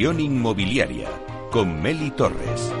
[0.00, 1.08] Inmobiliaria
[1.50, 2.72] con Meli Torres.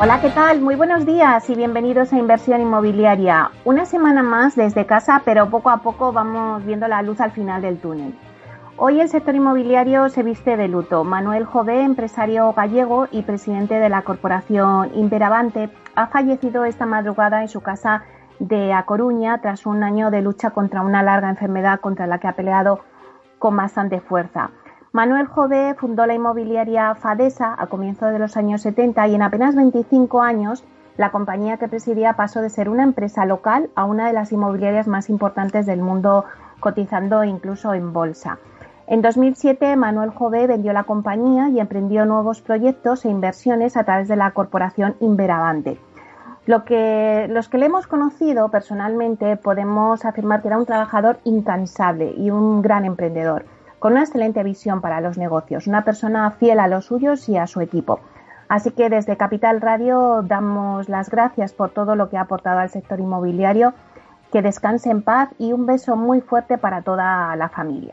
[0.00, 0.60] Hola, ¿qué tal?
[0.60, 3.52] Muy buenos días y bienvenidos a Inversión Inmobiliaria.
[3.64, 7.62] Una semana más desde casa, pero poco a poco vamos viendo la luz al final
[7.62, 8.18] del túnel.
[8.76, 11.04] Hoy el sector inmobiliario se viste de luto.
[11.04, 17.48] Manuel Jové, empresario gallego y presidente de la corporación Imperavante, ha fallecido esta madrugada en
[17.48, 18.02] su casa
[18.38, 22.28] de A Coruña tras un año de lucha contra una larga enfermedad contra la que
[22.28, 22.80] ha peleado
[23.38, 24.50] con bastante fuerza.
[24.92, 29.54] Manuel Jové fundó la inmobiliaria Fadesa a comienzos de los años 70 y en apenas
[29.54, 30.64] 25 años
[30.96, 34.88] la compañía que presidía pasó de ser una empresa local a una de las inmobiliarias
[34.88, 36.24] más importantes del mundo,
[36.58, 38.38] cotizando incluso en bolsa.
[38.88, 44.08] En 2007, Manuel Jové vendió la compañía y emprendió nuevos proyectos e inversiones a través
[44.08, 45.78] de la corporación Inveravante.
[46.48, 52.14] Lo que, los que le hemos conocido personalmente podemos afirmar que era un trabajador incansable
[52.16, 53.44] y un gran emprendedor,
[53.78, 57.46] con una excelente visión para los negocios, una persona fiel a los suyos y a
[57.46, 58.00] su equipo.
[58.48, 62.70] Así que desde Capital Radio damos las gracias por todo lo que ha aportado al
[62.70, 63.74] sector inmobiliario,
[64.32, 67.92] que descanse en paz y un beso muy fuerte para toda la familia.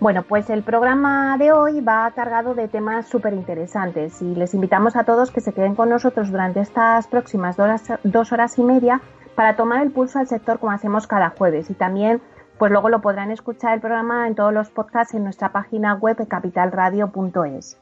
[0.00, 4.94] Bueno, pues el programa de hoy va cargado de temas súper interesantes y les invitamos
[4.94, 7.56] a todos que se queden con nosotros durante estas próximas
[8.04, 9.00] dos horas, y media
[9.34, 12.22] para tomar el pulso al sector como hacemos cada jueves y también
[12.58, 16.28] pues luego lo podrán escuchar el programa en todos los podcasts en nuestra página web
[16.28, 17.80] capitalradio.es.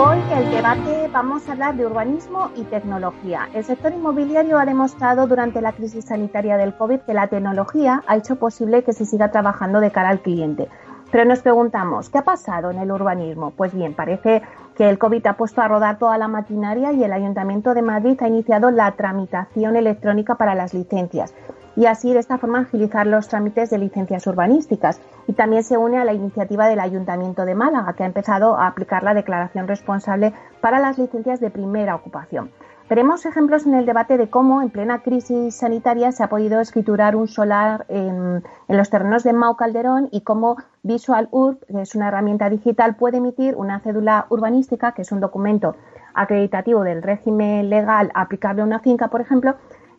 [0.00, 3.48] Hoy el debate vamos a hablar de urbanismo y tecnología.
[3.52, 8.16] El sector inmobiliario ha demostrado durante la crisis sanitaria del COVID que la tecnología ha
[8.16, 10.68] hecho posible que se siga trabajando de cara al cliente.
[11.10, 13.52] Pero nos preguntamos, ¿qué ha pasado en el urbanismo?
[13.52, 14.42] Pues bien, parece
[14.76, 18.18] que el COVID ha puesto a rodar toda la maquinaria y el Ayuntamiento de Madrid
[18.20, 21.34] ha iniciado la tramitación electrónica para las licencias
[21.78, 25.00] y así de esta forma agilizar los trámites de licencias urbanísticas.
[25.28, 28.66] Y también se une a la iniciativa del Ayuntamiento de Málaga, que ha empezado a
[28.66, 32.50] aplicar la declaración responsable para las licencias de primera ocupación.
[32.88, 37.16] Veremos ejemplos en el debate de cómo, en plena crisis sanitaria, se ha podido escriturar
[37.16, 42.08] un solar en, los terrenos de Mau Calderón y cómo Visual Urb, que es una
[42.08, 45.76] herramienta digital, puede emitir una cédula urbanística, que es un documento
[46.14, 49.56] acreditativo del régimen legal aplicable a una finca, por ejemplo,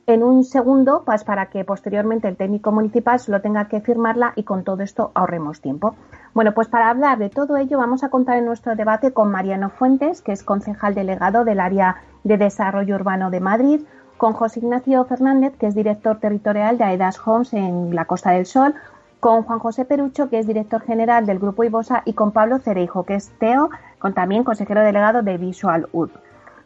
[0.09, 4.41] en un segundo pues, para que posteriormente el técnico municipal solo tenga que firmarla y
[4.41, 5.93] con todo esto ahorremos tiempo.
[6.33, 9.69] Bueno, pues para hablar de todo ello vamos a contar en nuestro debate con Mariano
[9.69, 13.81] Fuentes, que es concejal delegado del área de desarrollo urbano de Madrid,
[14.17, 18.47] con José Ignacio Fernández, que es director territorial de AEDAS Homes en la Costa del
[18.47, 18.73] Sol,
[19.19, 23.03] con Juan José Perucho, que es director general del Grupo Ibosa, y con Pablo Cereijo,
[23.03, 26.11] que es TEO, con también consejero delegado de Visual Urb.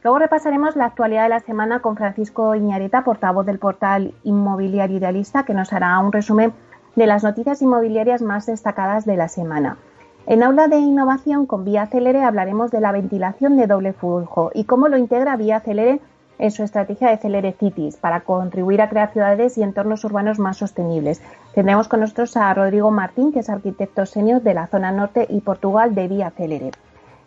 [0.03, 5.43] Luego repasaremos la actualidad de la semana con Francisco Iñareta, portavoz del portal Inmobiliario Idealista,
[5.43, 6.51] que nos hará un resumen
[6.97, 9.77] de las noticias inmobiliarias más destacadas de la semana.
[10.25, 14.65] En Aula de Innovación con Vía Celere hablaremos de la ventilación de doble flujo y
[14.65, 16.01] cómo lo integra Vía Celere
[16.37, 20.57] en su estrategia de Celere Cities para contribuir a crear ciudades y entornos urbanos más
[20.57, 21.21] sostenibles.
[21.55, 25.39] Tendremos con nosotros a Rodrigo Martín, que es arquitecto senior de la zona norte y
[25.39, 26.71] Portugal de Vía Celere.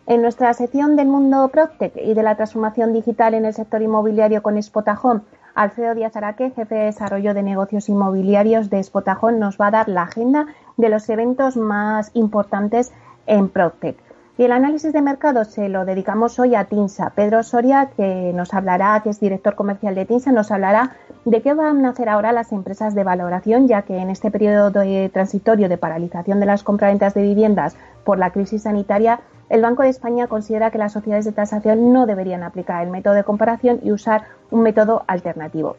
[0.07, 4.41] En nuestra sección del mundo PropTech y de la transformación digital en el sector inmobiliario
[4.41, 9.67] con Spotajón, Alfredo Díaz Araque, jefe de desarrollo de negocios inmobiliarios de Spotajón, nos va
[9.67, 10.45] a dar la agenda
[10.77, 12.93] de los eventos más importantes
[13.25, 14.06] en PropTech.
[14.37, 17.09] Y el análisis de mercado se lo dedicamos hoy a TINSA.
[17.15, 20.91] Pedro Soria, que nos hablará, que es director comercial de TINSA, nos hablará
[21.25, 24.71] de qué van a hacer ahora las empresas de valoración, ya que en este periodo
[25.11, 29.89] transitorio de paralización de las compraventas de viviendas por la crisis sanitaria, el Banco de
[29.89, 33.91] España considera que las sociedades de tasación no deberían aplicar el método de comparación y
[33.91, 35.77] usar un método alternativo.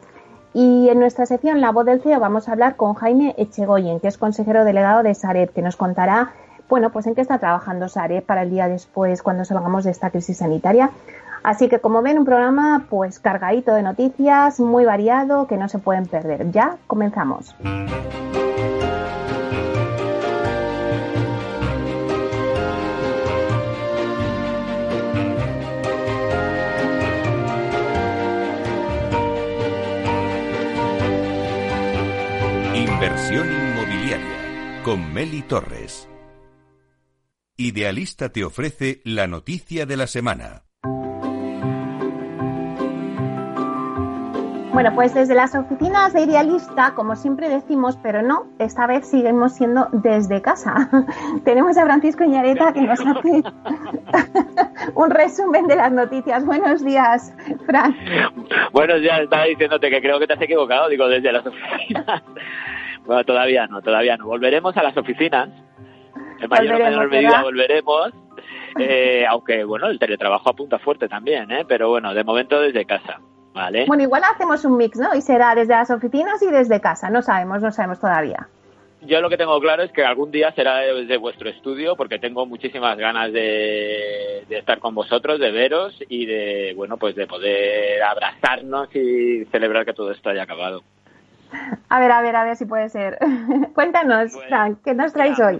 [0.53, 4.09] Y en nuestra sección La Voz del CEO vamos a hablar con Jaime Echegoyen, que
[4.09, 6.33] es consejero delegado de Sareb, que nos contará,
[6.69, 10.11] bueno, pues en qué está trabajando Sareb para el día después, cuando salgamos de esta
[10.11, 10.91] crisis sanitaria.
[11.41, 15.79] Así que como ven, un programa pues cargadito de noticias, muy variado, que no se
[15.79, 16.51] pueden perder.
[16.51, 17.55] Ya comenzamos.
[32.75, 36.08] Inversión inmobiliaria con Meli Torres.
[37.61, 40.63] Idealista te ofrece la noticia de la semana.
[44.71, 49.55] Bueno, pues desde las oficinas de Idealista, como siempre decimos, pero no, esta vez seguimos
[49.55, 50.89] siendo desde casa.
[51.43, 53.43] Tenemos a Francisco Iñareta que nos hace
[54.95, 56.45] un resumen de las noticias.
[56.45, 57.35] Buenos días,
[57.65, 57.93] Fran.
[58.71, 62.23] Buenos días, estaba diciéndote que creo que te has equivocado, digo, desde las oficinas.
[63.05, 64.27] Bueno, todavía no, todavía no.
[64.27, 65.49] Volveremos a las oficinas.
[66.41, 68.13] En mayor o menor medida volveremos.
[68.79, 71.65] Eh, aunque, bueno, el teletrabajo apunta fuerte también, ¿eh?
[71.67, 73.19] Pero bueno, de momento desde casa.
[73.53, 73.85] Vale.
[73.87, 75.15] Bueno, igual hacemos un mix, ¿no?
[75.15, 77.09] Y será desde las oficinas y desde casa.
[77.09, 78.47] No sabemos, no sabemos todavía.
[79.01, 82.45] Yo lo que tengo claro es que algún día será desde vuestro estudio porque tengo
[82.45, 88.03] muchísimas ganas de, de, estar con vosotros, de veros y de, bueno, pues de poder
[88.03, 90.83] abrazarnos y celebrar que todo esto haya acabado.
[91.89, 93.17] A ver, a ver, a ver si puede ser.
[93.73, 95.59] Cuéntanos, Frank, ¿qué nos traes hoy?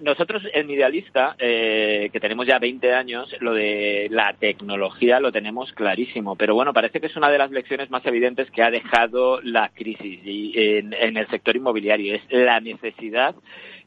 [0.00, 5.72] nosotros en Idealista, eh, que tenemos ya 20 años, lo de la tecnología lo tenemos
[5.72, 9.40] clarísimo, pero bueno, parece que es una de las lecciones más evidentes que ha dejado
[9.42, 13.34] la crisis en, en el sector inmobiliario, es la necesidad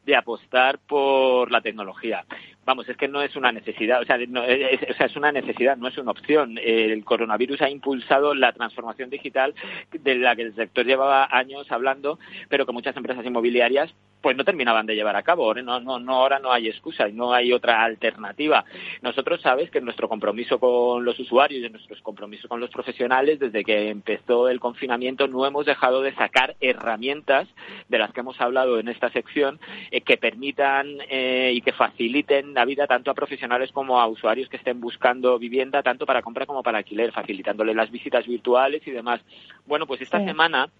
[0.04, 2.24] de apostar por la tecnología.
[2.66, 5.76] Vamos, es que no es una necesidad, o sea, es, o sea, es una necesidad,
[5.76, 6.58] no es una opción.
[6.58, 9.54] El coronavirus ha impulsado la transformación digital
[9.92, 12.18] de la que el sector llevaba años hablando,
[12.48, 13.94] pero que muchas empresas inmobiliarias
[14.26, 15.54] pues no terminaban de llevar a cabo.
[15.54, 18.64] No, no, no, ahora no hay excusa y no hay otra alternativa.
[19.00, 23.62] Nosotros sabes que nuestro compromiso con los usuarios y nuestros compromisos con los profesionales, desde
[23.62, 27.46] que empezó el confinamiento, no hemos dejado de sacar herramientas
[27.88, 29.60] de las que hemos hablado en esta sección
[29.92, 34.48] eh, que permitan eh, y que faciliten la vida tanto a profesionales como a usuarios
[34.48, 38.90] que estén buscando vivienda, tanto para compra como para alquiler, facilitándole las visitas virtuales y
[38.92, 39.20] demás.
[39.66, 40.70] Bueno, pues esta semana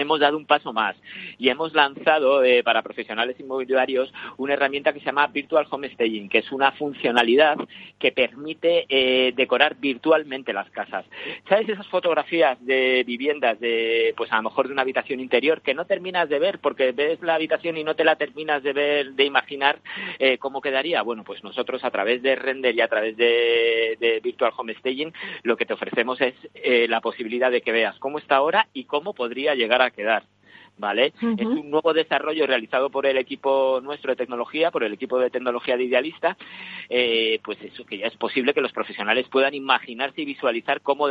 [0.00, 0.96] hemos dado un paso más
[1.38, 6.28] y hemos lanzado eh, para profesionales inmobiliarios una herramienta que se llama Virtual Home Staging,
[6.28, 7.56] que es una funcionalidad
[7.98, 11.04] que permite eh, decorar virtualmente las casas.
[11.48, 15.74] ¿Sabes esas fotografías de viviendas de, pues a lo mejor de una habitación interior que
[15.74, 19.12] no terminas de ver porque ves la habitación y no te la terminas de ver,
[19.12, 19.78] de imaginar
[20.18, 21.02] eh, cómo quedaría?
[21.02, 25.12] Bueno, pues nosotros a través de Render y a través de, de Virtual Home Staging
[25.42, 26.34] lo que te ofrecemos es
[26.88, 30.24] la posibilidad de que veas cómo está ahora y cómo podría llegar a quedar.
[30.80, 31.12] ¿Vale?
[31.36, 35.30] Es un nuevo desarrollo realizado por el equipo nuestro de tecnología, por el equipo de
[35.30, 36.36] tecnología de Idealista,
[36.88, 41.06] eh, pues eso, que ya es posible que los profesionales puedan imaginarse y visualizar cómo,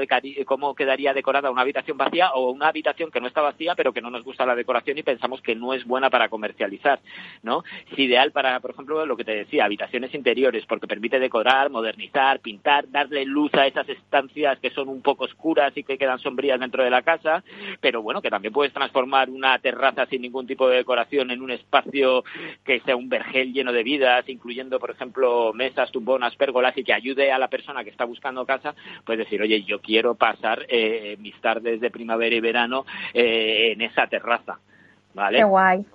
[0.46, 4.02] cómo quedaría decorada una habitación vacía o una habitación que no está vacía, pero que
[4.02, 7.00] no nos gusta la decoración y pensamos que no es buena para comercializar,
[7.44, 7.64] ¿no?
[7.92, 12.40] Es ideal para, por ejemplo, lo que te decía, habitaciones interiores, porque permite decorar, modernizar,
[12.40, 16.60] pintar, darle luz a esas estancias que son un poco oscuras y que quedan sombrías
[16.60, 17.44] dentro de la casa,
[17.80, 21.52] pero bueno, que también puedes transformar una terraza sin ningún tipo de decoración en un
[21.52, 22.24] espacio
[22.64, 26.94] que sea un vergel lleno de vidas, incluyendo, por ejemplo, mesas, tumbonas, pérgolas y que
[26.94, 28.76] ayude a la persona que está buscando casa,
[29.06, 33.82] pues decir, oye, yo quiero pasar eh, mis tardes de primavera y verano eh, en
[33.82, 34.60] esa terraza.
[35.14, 35.40] ¿Vale?
[35.40, 35.86] Qué guay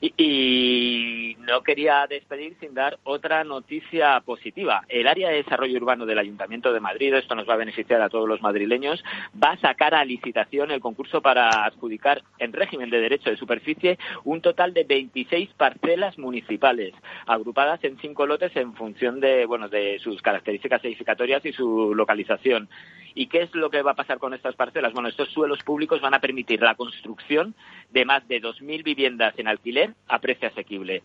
[0.00, 4.82] y, no quería despedir sin dar otra noticia positiva.
[4.88, 8.08] El área de desarrollo urbano del Ayuntamiento de Madrid, esto nos va a beneficiar a
[8.08, 9.04] todos los madrileños,
[9.42, 13.98] va a sacar a licitación el concurso para adjudicar en régimen de derecho de superficie
[14.24, 16.94] un total de 26 parcelas municipales,
[17.26, 22.68] agrupadas en cinco lotes en función de, bueno, de sus características edificatorias y su localización.
[23.14, 24.92] ¿Y qué es lo que va a pasar con estas parcelas?
[24.92, 27.54] Bueno, estos suelos públicos van a permitir la construcción
[27.90, 31.02] de más de 2.000 viviendas en alquiler a precio asequible.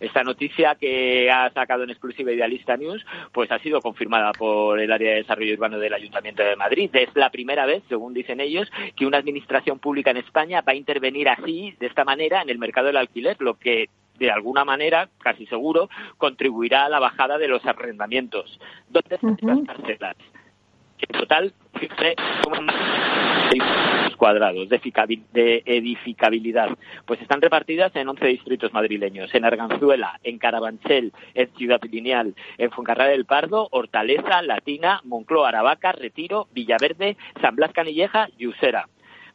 [0.00, 4.90] Esta noticia que ha sacado en exclusiva Idealista News, pues ha sido confirmada por el
[4.90, 6.90] área de desarrollo urbano del Ayuntamiento de Madrid.
[6.92, 10.76] Es la primera vez, según dicen ellos, que una administración pública en España va a
[10.76, 15.08] intervenir así, de esta manera, en el mercado del alquiler, lo que de alguna manera,
[15.18, 18.60] casi seguro, contribuirá a la bajada de los arrendamientos.
[18.88, 20.16] ¿Dónde están estas parcelas?
[20.98, 21.52] En total,
[24.22, 26.68] cuadrados de edificabilidad,
[27.06, 32.70] pues están repartidas en 11 distritos madrileños, en Arganzuela, en Carabanchel, en Ciudad Lineal, en
[32.70, 38.88] Fuencarral del Pardo, Hortaleza, Latina, Moncloa, Aravaca, Retiro, Villaverde, San Blas Canilleja y Usera.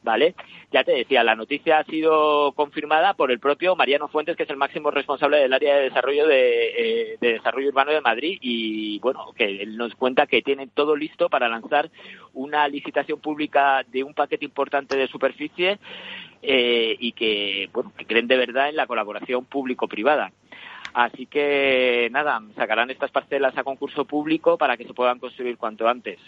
[0.03, 0.35] ¿Vale?
[0.71, 4.49] Ya te decía, la noticia ha sido confirmada por el propio Mariano Fuentes, que es
[4.49, 8.99] el máximo responsable del área de desarrollo de, eh, de desarrollo urbano de Madrid y
[8.99, 11.89] bueno, que él nos cuenta que tienen todo listo para lanzar
[12.33, 15.79] una licitación pública de un paquete importante de superficie
[16.41, 20.31] eh, y que bueno, que creen de verdad en la colaboración público-privada.
[20.93, 25.87] Así que nada, sacarán estas parcelas a concurso público para que se puedan construir cuanto
[25.87, 26.19] antes.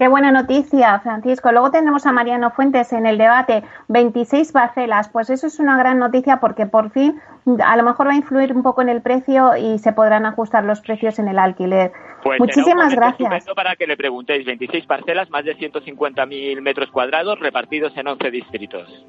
[0.00, 1.52] Qué buena noticia, Francisco.
[1.52, 5.10] Luego tendremos a Mariano Fuentes en el debate 26 parcelas.
[5.10, 7.20] Pues eso es una gran noticia porque por fin
[7.62, 10.64] a lo mejor va a influir un poco en el precio y se podrán ajustar
[10.64, 11.92] los precios en el alquiler.
[12.22, 13.44] Pues Muchísimas gracias.
[13.54, 19.06] Para que le preguntéis, 26 parcelas, más de 150.000 metros cuadrados repartidos en 11 distritos.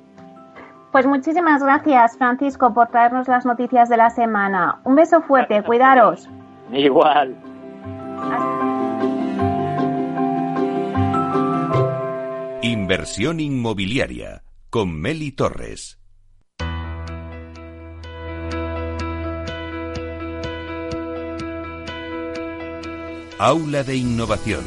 [0.91, 4.81] Pues muchísimas gracias, Francisco, por traernos las noticias de la semana.
[4.83, 6.29] Un beso fuerte, cuidaros.
[6.74, 7.33] Igual.
[12.63, 15.98] Inversión inmobiliaria con Meli Torres.
[23.39, 24.63] Aula de Innovación.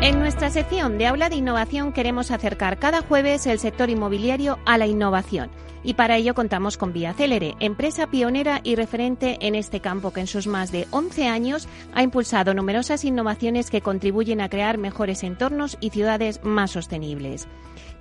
[0.00, 4.78] En nuestra sección de Aula de Innovación queremos acercar cada jueves el sector inmobiliario a
[4.78, 5.50] la innovación
[5.86, 10.20] y para ello contamos con Vía Célere, empresa pionera y referente en este campo que
[10.20, 15.22] en sus más de 11 años ha impulsado numerosas innovaciones que contribuyen a crear mejores
[15.22, 17.46] entornos y ciudades más sostenibles.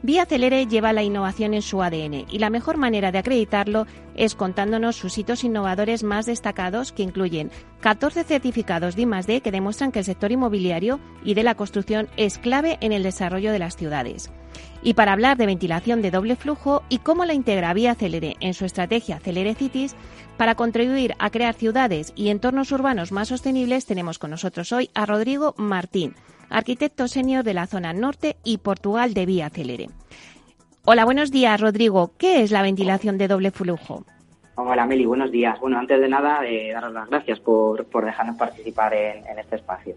[0.02, 4.34] Vía Celere lleva la innovación en su ADN y la mejor manera de acreditarlo es
[4.34, 7.52] contándonos sus hitos innovadores más destacados que incluyen
[7.82, 12.40] 14 certificados de I+D que demuestran que el sector inmobiliario y de la construcción es
[12.40, 14.32] clave en el desarrollo de las ciudades.
[14.82, 18.54] Y para hablar de ventilación de doble flujo y cómo la integra Vía Celere en
[18.54, 19.96] su estrategia Celere Cities,
[20.38, 25.06] para contribuir a crear ciudades y entornos urbanos más sostenibles, tenemos con nosotros hoy a
[25.06, 26.14] Rodrigo Martín,
[26.50, 29.90] arquitecto senior de la zona norte y Portugal de Vía Celere.
[30.86, 32.12] Hola, buenos días, Rodrigo.
[32.18, 34.06] ¿Qué es la ventilación de doble flujo?
[34.56, 35.60] Hola, Meli, buenos días.
[35.60, 39.96] Bueno, antes de nada, eh, daros las gracias por, dejarnos participar en este espacio.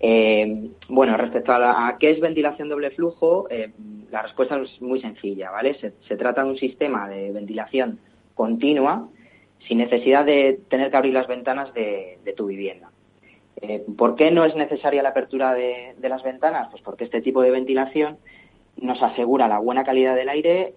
[0.00, 3.70] Eh, bueno, respecto a, qué es ventilación doble flujo, eh,
[4.10, 5.74] la respuesta es muy sencilla, ¿vale?
[5.74, 7.98] Se, trata de un sistema de ventilación
[8.34, 9.08] continua
[9.66, 12.90] sin necesidad de tener que abrir las ventanas de, tu vivienda.
[13.62, 16.68] Eh, ¿Por qué no es necesaria la apertura de, las ventanas?
[16.70, 18.18] Pues porque este tipo de ventilación
[18.76, 20.74] nos asegura la buena calidad del aire,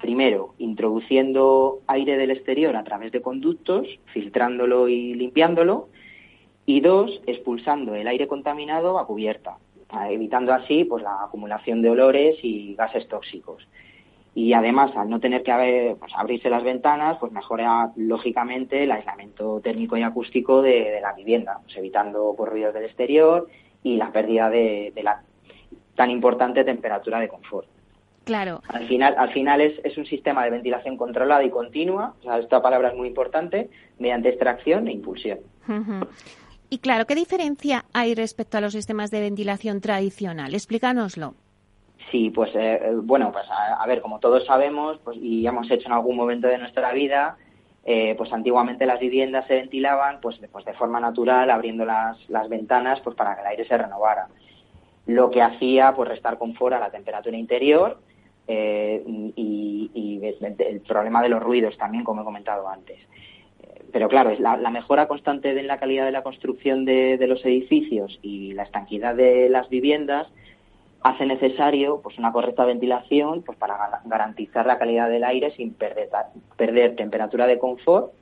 [0.00, 5.88] primero, introduciendo aire del exterior a través de conductos, filtrándolo y limpiándolo,
[6.66, 9.56] y dos, expulsando el aire contaminado a cubierta,
[10.08, 13.66] evitando así pues la acumulación de olores y gases tóxicos.
[14.34, 19.60] Y además, al no tener que pues, abrirse las ventanas, pues mejora lógicamente el aislamiento
[19.60, 23.48] térmico y acústico de, la vivienda, pues, evitando pues, ruidos del exterior
[23.82, 25.22] y la pérdida de, la
[25.96, 27.68] tan importante temperatura de confort.
[28.24, 28.62] Claro.
[28.68, 32.38] Al final, al final es, es, un sistema de ventilación controlada y continua, o sea,
[32.38, 35.40] esta palabra es muy importante, mediante extracción e impulsión.
[36.72, 40.54] Y claro, ¿qué diferencia hay respecto a los sistemas de ventilación tradicional?
[40.54, 41.34] Explícanoslo.
[42.10, 45.88] Sí, pues eh, eh, bueno, pues a, ver, como todos sabemos pues, y hemos hecho
[45.88, 47.36] en algún momento de nuestra vida,
[47.84, 52.48] eh, pues antiguamente las viviendas se ventilaban pues, pues de forma natural, abriendo las, las
[52.48, 54.28] ventanas pues para que el aire se renovara.
[55.04, 58.00] Lo que hacía pues restar confort a la temperatura interior
[58.48, 62.98] y, y el problema de los ruidos también, como he comentado antes
[63.92, 68.18] pero claro, la, la mejora constante en la calidad de la construcción de, los edificios
[68.22, 70.28] y la estanquidad de las viviendas
[71.02, 76.08] hace necesario pues una correcta ventilación pues para garantizar la calidad del aire sin perder,
[76.56, 78.12] perder temperatura de confort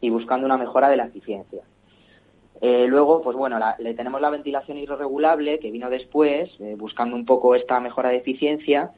[0.00, 1.62] y buscando una mejora de la eficiencia.
[2.60, 7.24] Eh, luego, pues bueno, le tenemos la ventilación irregulable que vino después, eh, buscando un
[7.24, 8.92] poco esta mejora de eficiencia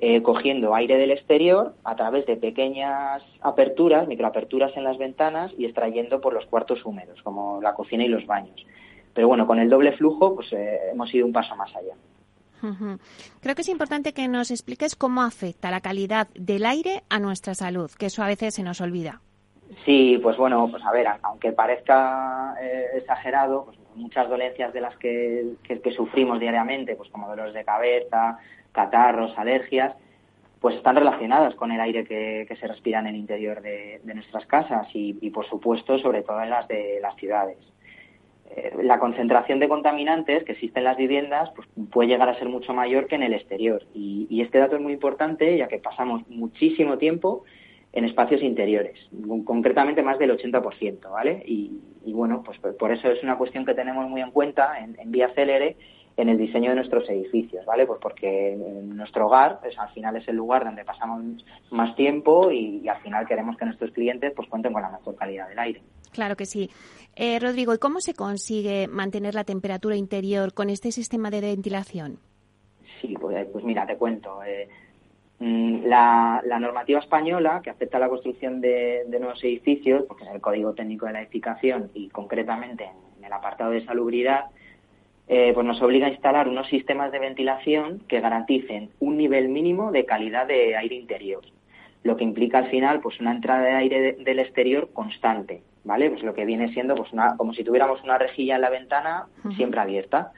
[0.00, 5.66] eh, cogiendo aire del exterior a través de pequeñas aperturas, microaperturas en las ventanas y
[5.66, 8.66] extrayendo por los cuartos húmedos, como la cocina y los baños.
[9.12, 11.94] Pero bueno, con el doble flujo, pues eh, hemos ido un paso más allá.
[13.40, 17.54] Creo que es importante que nos expliques cómo afecta la calidad del aire a nuestra
[17.54, 19.20] salud, que eso a veces se nos olvida.
[19.84, 24.96] Sí, pues bueno, pues a ver, aunque parezca eh, exagerado, pues muchas dolencias de las
[24.96, 28.38] que, que, sufrimos diariamente, pues como dolores de cabeza,
[28.72, 29.94] catarros, alergias,
[30.60, 34.88] pues están relacionadas con el aire que, se respira en el interior de, nuestras casas
[34.92, 37.56] y, por supuesto, sobre todo en las de las ciudades.
[38.50, 42.48] Eh, la concentración de contaminantes que existe en las viviendas pues, puede llegar a ser
[42.48, 43.82] mucho mayor que en el exterior.
[43.94, 47.44] Y, este dato es muy importante ya que pasamos muchísimo tiempo
[47.92, 48.98] en espacios interiores,
[49.44, 51.42] concretamente más del 80%, ¿vale?
[51.44, 55.10] Y, bueno, pues por eso es una cuestión que tenemos muy en cuenta en, en
[55.10, 55.76] Vía Célere
[56.16, 57.86] en el diseño de nuestros edificios, ¿vale?
[57.86, 61.22] Pues porque nuestro hogar es, al final es el lugar donde pasamos
[61.70, 65.48] más tiempo y, al final queremos que nuestros clientes pues cuenten con la mejor calidad
[65.48, 65.82] del aire.
[66.12, 66.70] Claro que sí.
[67.16, 72.18] Eh, Rodrigo, ¿y cómo se consigue mantener la temperatura interior con este sistema de ventilación?
[73.00, 74.42] Sí, pues, pues mira, te cuento.
[74.44, 74.68] Eh,
[75.38, 80.40] mm, la, normativa española que afecta a la construcción de, nuevos edificios, porque es el
[80.40, 84.46] Código Técnico de la Edificación y concretamente en el apartado de salubridad,
[85.32, 89.92] eh, pues nos obliga a instalar unos sistemas de ventilación que garanticen un nivel mínimo
[89.92, 91.44] de calidad de aire interior,
[92.02, 96.10] lo que implica al final pues una entrada de aire del exterior constante, ¿vale?
[96.10, 99.26] Pues lo que viene siendo pues una, como si tuviéramos una rejilla en la ventana
[99.54, 100.32] siempre abierta.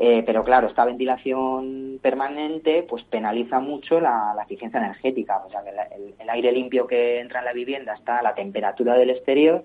[0.00, 5.42] Eh, pero claro, esta ventilación permanente pues penaliza mucho la, eficiencia energética.
[5.46, 8.94] O sea, que el, aire limpio que entra en la vivienda está a la temperatura
[8.94, 9.64] del exterior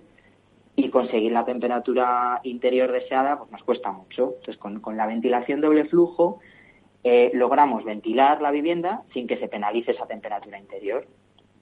[0.75, 4.35] y conseguir la temperatura interior deseada pues nos cuesta mucho.
[4.39, 6.39] Entonces, con, la ventilación doble flujo
[7.03, 11.05] eh, logramos ventilar la vivienda sin que se penalice esa temperatura interior.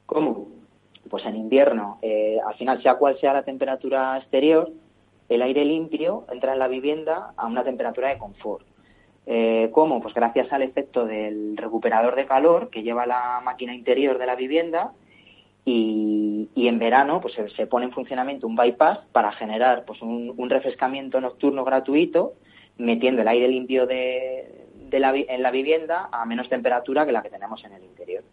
[0.05, 0.47] ¿Cómo?
[1.09, 4.71] Pues en invierno, eh, al final, sea cual sea la temperatura exterior,
[5.29, 8.65] el aire limpio entra en la vivienda a una temperatura de confort.
[9.25, 10.01] Eh, ¿Cómo?
[10.01, 14.35] Pues gracias al efecto del recuperador de calor que lleva la máquina interior de la
[14.35, 14.91] vivienda
[15.65, 21.21] y, en verano pues se, pone en funcionamiento un bypass para generar pues un, refrescamiento
[21.21, 22.33] nocturno gratuito
[22.77, 27.29] metiendo el aire limpio de, la, en la vivienda a menos temperatura que la que
[27.29, 28.23] tenemos en el interior.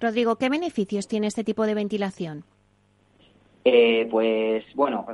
[0.00, 2.44] Rodrigo, ¿qué beneficios tiene este tipo de ventilación?
[3.64, 5.06] Eh, pues bueno,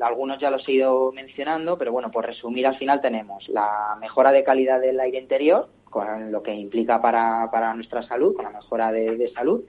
[0.00, 4.30] algunos ya los he ido mencionando, pero bueno, por resumir, al final tenemos la mejora
[4.30, 8.52] de calidad del aire interior, con lo que implica para, para nuestra salud, con la
[8.52, 9.64] mejora de salud,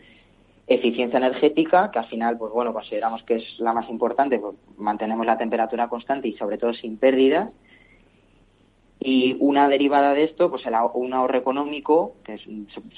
[0.74, 5.26] eficiencia energética, que al final, pues bueno, consideramos que es la más importante, pues mantenemos
[5.26, 7.50] la temperatura constante y sobre todo sin pérdidas.
[9.00, 12.42] Y una derivada de esto, pues el, un ahorro económico, que es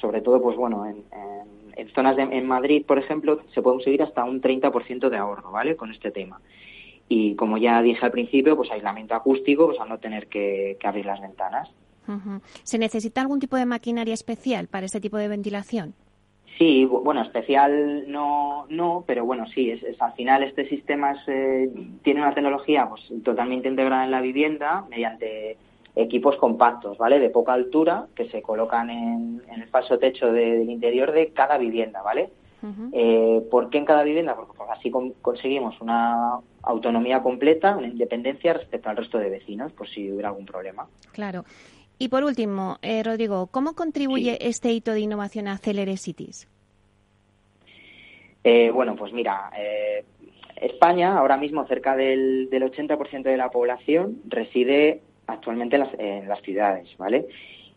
[0.01, 4.23] sobre todo, pues bueno, en, zonas de, en Madrid, por ejemplo, se puede conseguir hasta
[4.25, 5.75] un 30% de ahorro, ¿vale?
[5.77, 6.41] Con este tema.
[7.07, 11.05] Y como ya dije al principio, pues aislamiento acústico, pues al no tener que, abrir
[11.05, 11.69] las ventanas.
[12.63, 15.95] ¿Se necesita algún tipo de maquinaria especial para este tipo de ventilación?
[16.57, 21.69] Sí, bueno, especial no, no, pero bueno, sí, es, al final este sistema eh,
[22.03, 25.57] tiene una tecnología pues, totalmente integrada en la vivienda mediante
[25.95, 27.19] equipos compactos, ¿vale?
[27.19, 32.01] De poca altura que se colocan en, el falso techo del interior de cada vivienda,
[32.01, 32.29] ¿vale?
[32.93, 34.35] eh, ¿Por qué en cada vivienda?
[34.35, 34.89] Porque así
[35.21, 40.45] conseguimos una autonomía completa, una independencia respecto al resto de vecinos, por si hubiera algún
[40.45, 40.87] problema.
[41.11, 41.43] Claro.
[41.99, 46.47] Y por último, eh, Rodrigo, ¿cómo contribuye este hito de innovación a Celere Cities?
[48.43, 50.03] Eh, bueno, pues mira, eh,
[50.57, 57.27] España ahora mismo cerca del, 80% de la población reside actualmente en las, ciudades, ¿vale?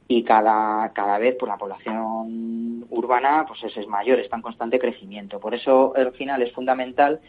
[0.08, 5.38] Y cada, cada vez pues, la población urbana pues es, mayor, está en constante crecimiento.
[5.38, 7.20] Por eso al final es fundamental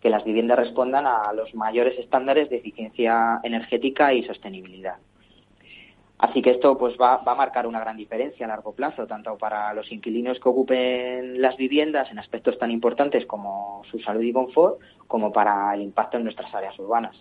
[0.00, 4.96] que las viviendas respondan a los mayores estándares de eficiencia energética y sostenibilidad.
[6.22, 9.74] Así que esto pues va, a marcar una gran diferencia a largo plazo, tanto para
[9.74, 14.78] los inquilinos que ocupen las viviendas en aspectos tan importantes como su salud y confort,
[15.08, 17.16] como para el impacto en nuestras áreas urbanas.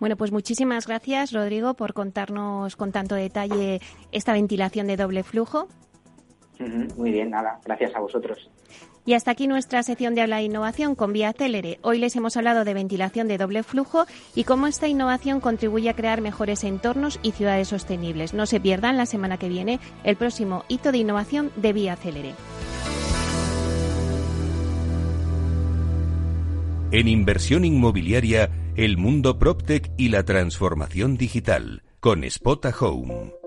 [0.00, 3.78] Bueno, pues muchísimas gracias, Rodrigo, por contarnos con tanto detalle
[4.10, 5.68] esta ventilación de doble flujo.
[6.96, 8.50] Muy bien, nada, gracias a vosotros.
[9.06, 11.78] Y hasta aquí nuestra sección de habla de innovación con Vía Célere.
[11.82, 15.96] Hoy les hemos hablado de ventilación de doble flujo y cómo esta innovación contribuye a
[15.96, 18.34] crear mejores entornos y ciudades sostenibles.
[18.34, 22.34] No se pierdan la semana que viene el próximo hito de innovación de Vía Célere.
[26.92, 33.39] En inversión inmobiliaria, el mundo PropTech y la transformación digital, con Spota Home.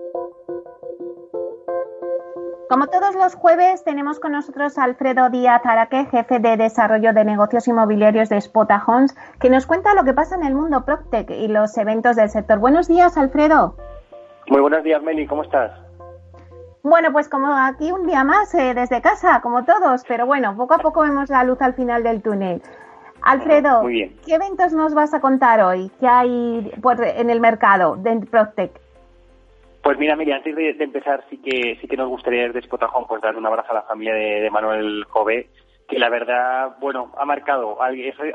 [2.74, 7.24] Como todos los jueves, tenemos con nosotros a Alfredo Díaz Araque, jefe de desarrollo de
[7.24, 11.30] negocios inmobiliarios de Spota Homes, que nos cuenta lo que pasa en el mundo PropTech
[11.30, 12.58] y los eventos del sector.
[12.58, 13.76] Buenos días, Alfredo.
[14.48, 15.24] Muy buenos días, Meli.
[15.24, 15.70] ¿Cómo estás?
[16.82, 20.74] Bueno, pues como aquí un día más eh, desde casa, como todos, pero bueno, poco
[20.74, 22.60] a poco vemos la luz al final del túnel.
[23.22, 25.92] Alfredo, ¿qué eventos nos vas a contar hoy?
[26.00, 28.83] ¿Qué hay pues, en el mercado de PropTech?
[29.84, 33.20] Pues mira, Miri, antes de, empezar, sí que sí que nos gustaría desde Spotahome pues
[33.20, 35.50] dar un abrazo a la familia de, Manuel Jove,
[35.86, 37.92] que la verdad, bueno, ha marcado, ha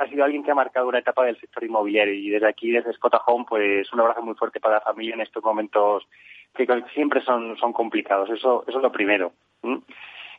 [0.07, 3.45] sido alguien que ha marcado una etapa del sector inmobiliario y desde aquí, desde Spotahome,
[3.49, 6.07] pues un abrazo muy fuerte para la familia en estos momentos
[6.53, 9.33] que siempre son, son complicados, eso, eso es lo primero.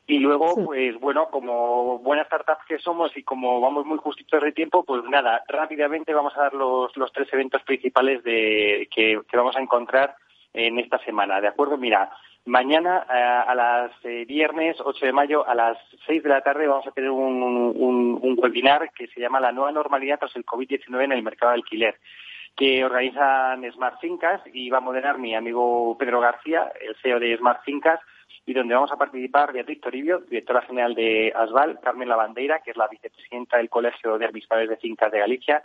[0.07, 4.53] Y luego, pues bueno, como buenas startups que somos y como vamos muy justitos de
[4.53, 9.57] tiempo, pues nada, rápidamente vamos a dar los, los tres eventos principales de, que, vamos
[9.57, 10.15] a encontrar
[10.53, 11.41] en esta semana.
[11.41, 11.77] ¿De acuerdo?
[11.77, 12.11] Mira,
[12.45, 16.67] mañana eh, a, las eh, viernes 8 de mayo a las 6 de la tarde
[16.67, 21.05] vamos a tener un, un, webinar que se llama La nueva normalidad tras el COVID-19
[21.05, 21.99] en el mercado de alquiler
[22.57, 27.37] que organizan Smart Fincas y va a moderar mi amigo Pedro García, el CEO de
[27.37, 28.01] Smart Fincas,
[28.45, 32.77] y donde vamos a participar Beatriz Toribio, directora general de ASVAL, Carmen Lavandeira, que es
[32.77, 35.63] la vicepresidenta del Colegio de Administradores de Fincas de Galicia,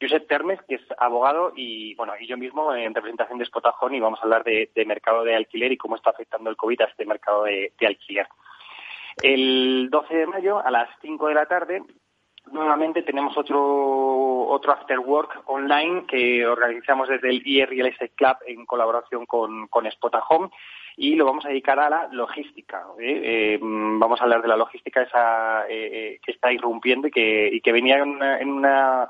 [0.00, 4.00] Josep Termes, que es abogado, y bueno, y yo mismo en representación de Spotajón, y
[4.00, 7.06] vamos a hablar de, mercado de alquiler y cómo está afectando el COVID a este
[7.06, 8.28] mercado de, alquiler.
[9.22, 11.82] El 12 de mayo, a las 5 de la tarde,
[12.52, 18.36] nuevamente tenemos otro, otro after work online que organizamos desde el IR Real Estate Club
[18.46, 20.50] en colaboración con, con Spotahome
[20.96, 22.84] y lo vamos a dedicar a la logística.
[22.98, 23.20] ¿eh?
[23.54, 27.60] Eh, vamos a hablar de la logística esa eh, que está irrumpiendo y que, y
[27.60, 29.08] que venía en una,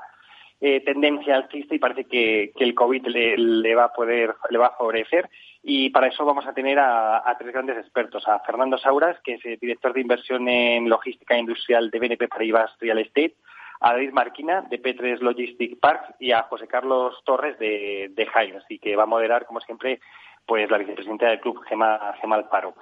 [0.59, 4.77] tendencia alcista y parece que, el COVID le, le, va a poder, le va a
[4.77, 5.29] favorecer
[5.69, 9.59] y para eso vamos a tener a, tres grandes expertos, a Fernando Sauras, que es
[9.59, 13.35] director de inversión en logística industrial de BNP Paribas Real Estate,
[13.81, 18.79] a David Marquina de Petres Logistic Park y a José Carlos Torres de, de así
[18.79, 19.99] que va a moderar, como siempre,
[20.45, 22.73] pues la vicepresidenta del club, Gema, Gema Alparo.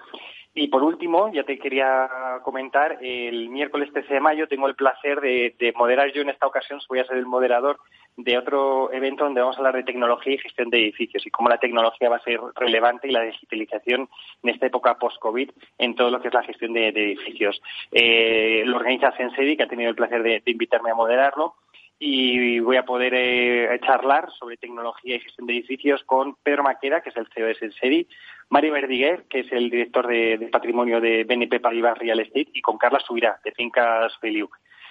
[0.57, 2.09] Y por último, ya te quería
[2.41, 6.79] comentar, el miércoles 13 de mayo tengo el placer de, moderar yo en esta ocasión,
[6.87, 7.77] voy a ser el moderador
[8.15, 11.49] de otro evento donde vamos a hablar de tecnología y gestión de edificios y cómo
[11.49, 14.07] la tecnología va a ser relevante y la digitalización
[14.43, 17.61] en esta época post-COVID en todo lo que es la gestión de, edificios.
[17.91, 21.55] Eh, lo organiza Sensedi, que ha tenido el placer de invitarme a moderarlo
[21.97, 27.01] y voy a poder eh, charlar sobre tecnología y gestión de edificios con Pedro Maqueda,
[27.01, 28.07] que es el CEO de Sensedi,
[28.49, 32.77] Mario Verdiguer, que es el director de, patrimonio de BNP Paribas Real Estate, y con
[32.77, 34.49] Carla Subirá, de Fincas Feliu.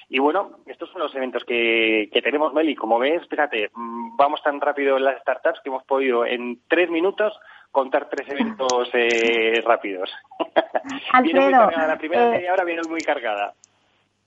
[0.08, 2.74] Y bueno, estos son los eventos que, tenemos, Meli.
[2.74, 6.90] Como ves, fíjate, mm, vamos tan rápido en las startups que hemos podido en tres
[6.90, 7.38] minutos
[7.70, 10.10] contar tres eventos eh, rápidos.
[11.12, 13.54] Alfredo, la primera eh, media hora viene muy cargada.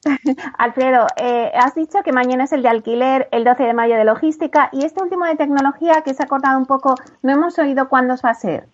[0.57, 4.05] Alfredo, eh, has dicho que mañana es el de alquiler, el 12 de mayo de
[4.05, 7.89] logística y este último de tecnología que se ha cortado un poco, no hemos oído
[7.89, 8.65] cuándo va a ser.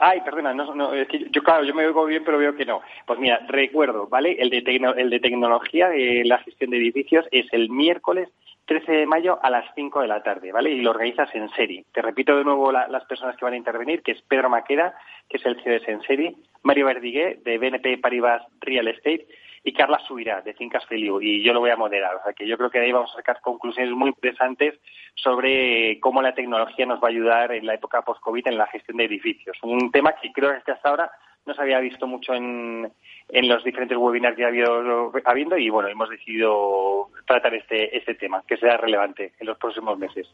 [0.00, 2.80] Ay, perdona, no, es que yo, claro, yo me oigo bien, pero veo que no.
[3.06, 4.36] Pues mira, recuerdo, ¿vale?
[4.38, 8.28] El de, tecnología de la gestión de edificios es el miércoles
[8.66, 10.70] 13 de mayo a las 5 de la tarde, ¿vale?
[10.70, 11.84] Y lo organizas en serie.
[11.92, 14.94] Te repito de nuevo las personas que van a intervenir, que es Pedro Maqueda,
[15.28, 19.26] que es el CEO de Senseri, Mario Verdigué, de BNP Paribas Real Estate,
[19.64, 22.16] y Carla Subirá, de Fincas Feliu, y yo lo voy a moderar.
[22.16, 24.74] O sea que yo creo que de ahí vamos a sacar conclusiones muy interesantes
[25.14, 28.96] sobre cómo la tecnología nos va a ayudar en la época post-COVID en la gestión
[28.96, 29.56] de edificios.
[29.62, 31.10] Un tema que creo que hasta ahora
[31.46, 32.90] no se había visto mucho en,
[33.28, 38.14] en los diferentes webinars que ha habido, habiendo y bueno, hemos decidido tratar este, este
[38.14, 40.28] tema, que sea relevante en los próximos meses.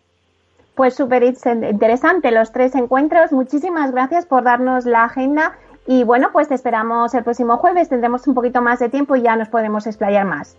[0.75, 3.33] Pues súper interesante los tres encuentros.
[3.33, 5.59] Muchísimas gracias por darnos la agenda
[5.91, 9.23] y bueno, pues te esperamos el próximo jueves, tendremos un poquito más de tiempo y
[9.23, 10.55] ya nos podemos explayar más.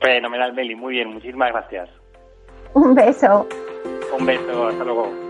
[0.00, 1.88] Fenomenal, Meli, muy bien, muchísimas gracias.
[2.74, 3.46] Un beso.
[4.18, 5.29] Un beso, hasta luego.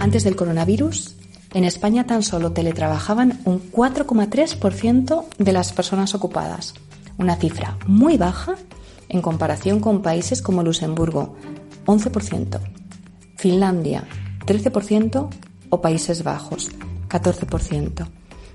[0.00, 1.14] Antes del coronavirus,
[1.52, 6.72] en España tan solo teletrabajaban un 4,3% de las personas ocupadas,
[7.18, 8.54] una cifra muy baja
[9.10, 11.36] en comparación con países como Luxemburgo,
[11.84, 12.60] 11%,
[13.36, 14.08] Finlandia,
[14.46, 15.28] 13%
[15.68, 16.70] o Países Bajos,
[17.10, 18.08] 14%.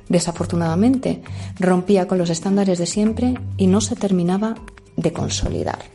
[0.10, 1.22] Desafortunadamente,
[1.60, 4.56] rompía con los estándares de siempre y no se terminaba
[4.98, 5.95] de consolidar.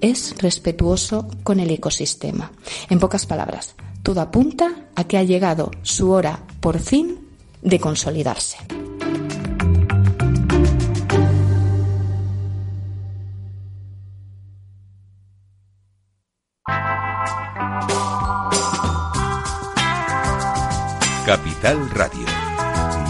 [0.00, 2.52] es respetuoso con el ecosistema.
[2.88, 7.28] En pocas palabras, todo apunta a que ha llegado su hora, por fin,
[7.62, 8.58] de consolidarse.
[21.26, 22.24] Capital Radio.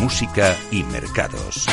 [0.00, 1.66] Música y mercados.